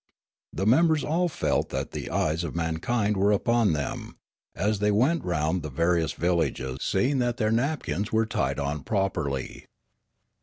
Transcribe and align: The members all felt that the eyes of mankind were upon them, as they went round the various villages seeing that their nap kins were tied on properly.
The 0.51 0.65
members 0.65 1.03
all 1.03 1.27
felt 1.29 1.69
that 1.69 1.91
the 1.91 2.09
eyes 2.09 2.43
of 2.43 2.55
mankind 2.55 3.15
were 3.15 3.31
upon 3.31 3.73
them, 3.73 4.15
as 4.55 4.79
they 4.79 4.89
went 4.89 5.23
round 5.23 5.61
the 5.61 5.69
various 5.69 6.13
villages 6.13 6.79
seeing 6.81 7.19
that 7.19 7.37
their 7.37 7.51
nap 7.51 7.83
kins 7.83 8.11
were 8.11 8.25
tied 8.25 8.59
on 8.59 8.81
properly. 8.81 9.67